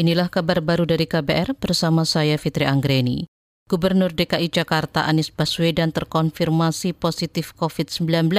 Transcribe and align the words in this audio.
Inilah 0.00 0.32
kabar 0.32 0.64
baru 0.64 0.88
dari 0.88 1.04
KBR 1.04 1.60
bersama 1.60 2.08
saya 2.08 2.40
Fitri 2.40 2.64
Anggreni. 2.64 3.28
Gubernur 3.68 4.08
DKI 4.08 4.48
Jakarta 4.48 5.04
Anies 5.04 5.28
Baswedan 5.28 5.92
terkonfirmasi 5.92 6.96
positif 6.96 7.52
COVID-19. 7.60 8.32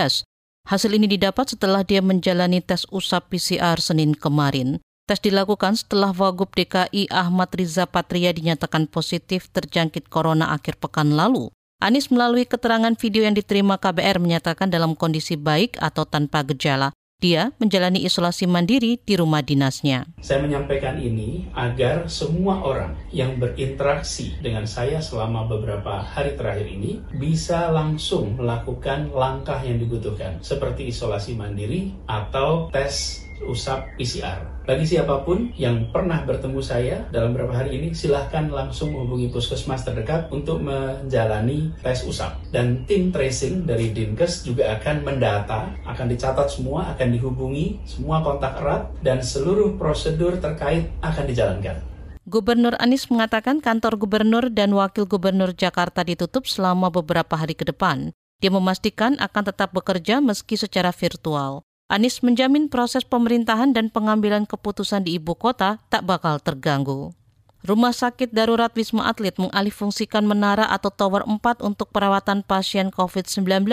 Hasil 0.66 0.92
ini 0.98 1.06
didapat 1.06 1.54
setelah 1.54 1.86
dia 1.86 2.02
menjalani 2.02 2.66
tes 2.66 2.90
usap 2.90 3.30
PCR 3.30 3.78
Senin 3.78 4.18
kemarin. 4.18 4.82
Tes 5.06 5.22
dilakukan 5.22 5.78
setelah 5.78 6.10
Wagub 6.10 6.50
DKI 6.50 7.14
Ahmad 7.14 7.54
Riza 7.54 7.86
Patria 7.86 8.34
dinyatakan 8.34 8.90
positif 8.90 9.54
terjangkit 9.54 10.10
corona 10.10 10.58
akhir 10.58 10.82
pekan 10.82 11.14
lalu. 11.14 11.54
Anies 11.78 12.10
melalui 12.10 12.50
keterangan 12.50 12.98
video 12.98 13.22
yang 13.22 13.38
diterima 13.38 13.78
KBR 13.78 14.18
menyatakan 14.18 14.74
dalam 14.74 14.98
kondisi 14.98 15.38
baik 15.38 15.78
atau 15.78 16.10
tanpa 16.10 16.42
gejala. 16.42 16.90
Dia 17.22 17.54
menjalani 17.62 18.02
isolasi 18.02 18.50
mandiri 18.50 18.98
di 18.98 19.14
rumah 19.14 19.46
dinasnya. 19.46 20.10
Saya 20.26 20.42
menyampaikan 20.42 20.98
ini 20.98 21.46
agar 21.54 22.10
semua 22.10 22.66
orang 22.66 22.98
yang 23.14 23.38
berinteraksi 23.38 24.42
dengan 24.42 24.66
saya 24.66 24.98
selama 25.06 25.46
beberapa 25.46 26.02
hari 26.02 26.34
terakhir 26.34 26.66
ini 26.66 26.98
bisa 27.14 27.70
langsung 27.70 28.42
melakukan 28.42 29.14
langkah 29.14 29.62
yang 29.62 29.78
dibutuhkan, 29.78 30.42
seperti 30.42 30.90
isolasi 30.90 31.38
mandiri 31.38 31.94
atau 32.10 32.74
tes 32.74 33.22
usap 33.46 33.94
PCR. 33.98 34.52
Bagi 34.62 34.86
siapa 34.86 35.26
pun 35.26 35.50
yang 35.58 35.90
pernah 35.90 36.22
bertemu 36.22 36.62
saya 36.62 37.02
dalam 37.10 37.34
beberapa 37.34 37.58
hari 37.58 37.82
ini, 37.82 37.98
silahkan 37.98 38.46
langsung 38.48 38.94
menghubungi 38.94 39.34
puskesmas 39.34 39.82
terdekat 39.82 40.30
untuk 40.30 40.62
menjalani 40.62 41.74
tes 41.82 42.06
usap. 42.06 42.38
Dan 42.54 42.86
tim 42.86 43.10
tracing 43.10 43.66
dari 43.66 43.90
Dinkes 43.90 44.46
juga 44.46 44.78
akan 44.78 45.02
mendata, 45.02 45.74
akan 45.82 46.06
dicatat 46.14 46.48
semua, 46.54 46.94
akan 46.94 47.08
dihubungi 47.10 47.82
semua 47.90 48.22
kontak 48.22 48.62
erat, 48.62 48.94
dan 49.02 49.26
seluruh 49.26 49.82
prosedur 49.82 50.38
terkait 50.38 50.94
akan 51.02 51.26
dijalankan. 51.26 51.82
Gubernur 52.30 52.78
Anies 52.78 53.10
mengatakan 53.10 53.66
kantor 53.66 53.98
gubernur 53.98 54.54
dan 54.54 54.78
wakil 54.78 55.10
gubernur 55.10 55.58
Jakarta 55.58 56.06
ditutup 56.06 56.46
selama 56.46 56.94
beberapa 56.94 57.34
hari 57.34 57.58
ke 57.58 57.66
depan. 57.66 58.14
Dia 58.42 58.54
memastikan 58.54 59.18
akan 59.18 59.44
tetap 59.50 59.74
bekerja 59.74 60.22
meski 60.22 60.54
secara 60.54 60.94
virtual. 60.94 61.66
Anies 61.92 62.24
menjamin 62.24 62.72
proses 62.72 63.04
pemerintahan 63.04 63.76
dan 63.76 63.92
pengambilan 63.92 64.48
keputusan 64.48 65.04
di 65.04 65.20
ibu 65.20 65.36
kota 65.36 65.84
tak 65.92 66.08
bakal 66.08 66.40
terganggu. 66.40 67.12
Rumah 67.68 67.92
sakit 67.92 68.32
darurat 68.32 68.72
Wisma 68.72 69.12
Atlet 69.12 69.36
mengalihfungsikan 69.36 70.24
menara 70.24 70.72
atau 70.72 70.88
tower 70.88 71.28
4 71.28 71.60
untuk 71.60 71.92
perawatan 71.92 72.48
pasien 72.48 72.96
COVID-19. 72.96 73.68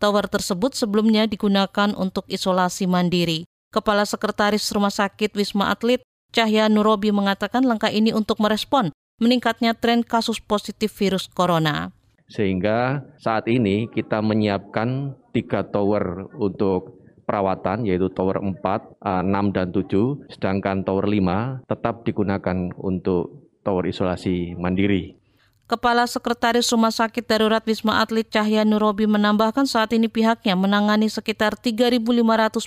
Tower 0.00 0.24
tersebut 0.32 0.72
sebelumnya 0.72 1.28
digunakan 1.28 1.92
untuk 1.92 2.24
isolasi 2.32 2.88
mandiri. 2.88 3.44
Kepala 3.68 4.08
Sekretaris 4.08 4.64
Rumah 4.72 4.88
Sakit 4.90 5.36
Wisma 5.36 5.68
Atlet, 5.68 6.00
Cahya 6.32 6.72
Nurobi 6.72 7.12
mengatakan 7.12 7.68
langkah 7.68 7.92
ini 7.92 8.16
untuk 8.16 8.40
merespon 8.40 8.96
meningkatnya 9.20 9.76
tren 9.76 10.00
kasus 10.00 10.40
positif 10.40 10.88
virus 10.96 11.28
corona. 11.28 11.92
Sehingga 12.32 13.04
saat 13.20 13.44
ini 13.44 13.92
kita 13.92 14.24
menyiapkan 14.24 15.12
tiga 15.36 15.68
tower 15.68 16.32
untuk 16.40 16.97
perawatan 17.28 17.84
yaitu 17.84 18.08
tower 18.16 18.40
4, 18.40 18.56
6 19.04 19.52
dan 19.52 19.68
7, 19.68 20.32
sedangkan 20.32 20.80
tower 20.88 21.04
5 21.04 21.68
tetap 21.68 22.08
digunakan 22.08 22.72
untuk 22.80 23.44
tower 23.60 23.84
isolasi 23.84 24.56
mandiri. 24.56 25.20
Kepala 25.68 26.08
Sekretaris 26.08 26.72
Rumah 26.72 26.88
Sakit 26.88 27.28
Darurat 27.28 27.60
Wisma 27.68 28.00
Atlet 28.00 28.24
Cahya 28.24 28.64
Nurobi 28.64 29.04
menambahkan 29.04 29.68
saat 29.68 29.92
ini 29.92 30.08
pihaknya 30.08 30.56
menangani 30.56 31.12
sekitar 31.12 31.60
3.500 31.60 32.08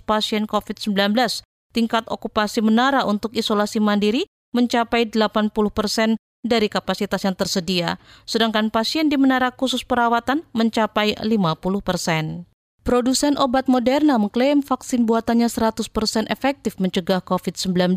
pasien 0.05 0.45
COVID-19. 0.45 1.17
Tingkat 1.73 2.05
okupasi 2.05 2.61
menara 2.61 3.01
untuk 3.09 3.33
isolasi 3.33 3.81
mandiri 3.81 4.29
mencapai 4.53 5.09
80 5.09 5.49
persen 5.73 6.13
dari 6.45 6.69
kapasitas 6.69 7.25
yang 7.25 7.33
tersedia, 7.33 7.97
sedangkan 8.29 8.69
pasien 8.69 9.09
di 9.09 9.17
menara 9.17 9.49
khusus 9.49 9.81
perawatan 9.81 10.45
mencapai 10.53 11.17
50 11.17 11.81
persen. 11.81 12.50
Produsen 12.81 13.37
obat 13.37 13.69
Moderna 13.69 14.17
mengklaim 14.17 14.65
vaksin 14.65 15.05
buatannya 15.05 15.45
100% 15.45 15.85
efektif 16.33 16.81
mencegah 16.81 17.21
COVID-19. 17.21 17.93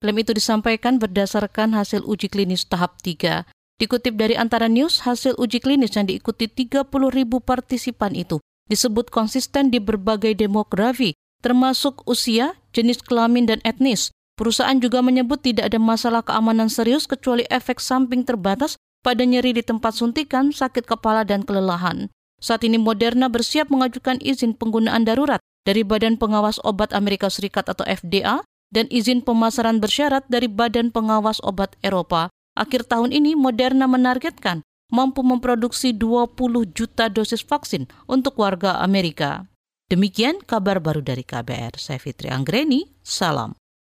Klaim 0.00 0.16
itu 0.22 0.30
disampaikan 0.30 1.02
berdasarkan 1.02 1.74
hasil 1.74 2.06
uji 2.06 2.30
klinis 2.30 2.62
tahap 2.62 3.02
3. 3.02 3.42
Dikutip 3.82 4.14
dari 4.14 4.38
Antara 4.38 4.70
News, 4.70 5.02
hasil 5.02 5.34
uji 5.34 5.58
klinis 5.58 5.98
yang 5.98 6.06
diikuti 6.06 6.46
30 6.46 6.86
ribu 7.10 7.42
partisipan 7.42 8.14
itu 8.14 8.38
disebut 8.70 9.10
konsisten 9.10 9.74
di 9.74 9.82
berbagai 9.82 10.38
demografi, 10.38 11.18
termasuk 11.42 12.06
usia, 12.06 12.54
jenis 12.70 13.02
kelamin, 13.02 13.50
dan 13.50 13.58
etnis. 13.66 14.14
Perusahaan 14.38 14.78
juga 14.78 15.02
menyebut 15.02 15.42
tidak 15.42 15.74
ada 15.74 15.82
masalah 15.82 16.22
keamanan 16.22 16.70
serius 16.70 17.10
kecuali 17.10 17.42
efek 17.50 17.82
samping 17.82 18.22
terbatas 18.22 18.78
pada 19.02 19.26
nyeri 19.26 19.58
di 19.58 19.66
tempat 19.66 19.90
suntikan, 19.90 20.54
sakit 20.54 20.86
kepala, 20.86 21.26
dan 21.26 21.42
kelelahan. 21.42 22.14
Saat 22.40 22.64
ini 22.64 22.80
Moderna 22.80 23.28
bersiap 23.28 23.68
mengajukan 23.68 24.16
izin 24.24 24.56
penggunaan 24.56 25.04
darurat 25.04 25.44
dari 25.68 25.84
Badan 25.84 26.16
Pengawas 26.16 26.56
Obat 26.64 26.96
Amerika 26.96 27.28
Serikat 27.28 27.68
atau 27.68 27.84
FDA 27.84 28.40
dan 28.72 28.88
izin 28.88 29.20
pemasaran 29.20 29.76
bersyarat 29.76 30.24
dari 30.32 30.48
Badan 30.48 30.88
Pengawas 30.88 31.36
Obat 31.44 31.76
Eropa. 31.84 32.32
Akhir 32.56 32.88
tahun 32.88 33.12
ini 33.12 33.36
Moderna 33.36 33.84
menargetkan 33.84 34.64
mampu 34.88 35.20
memproduksi 35.20 35.92
20 35.92 36.32
juta 36.72 37.12
dosis 37.12 37.44
vaksin 37.44 37.86
untuk 38.08 38.40
warga 38.40 38.80
Amerika. 38.80 39.44
Demikian 39.92 40.40
kabar 40.40 40.80
baru 40.80 41.04
dari 41.04 41.26
KBR. 41.26 41.76
Saya 41.76 42.00
Fitri 42.00 42.32
Anggreni, 42.32 42.88
salam. 43.04 43.59